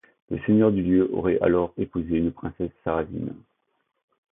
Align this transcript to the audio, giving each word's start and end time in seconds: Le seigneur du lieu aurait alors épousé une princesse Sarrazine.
Le 0.31 0.39
seigneur 0.47 0.71
du 0.71 0.81
lieu 0.81 1.13
aurait 1.13 1.37
alors 1.41 1.75
épousé 1.77 2.15
une 2.17 2.31
princesse 2.31 2.71
Sarrazine. 2.83 3.35